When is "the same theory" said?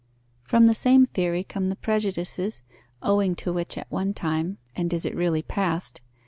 0.65-1.43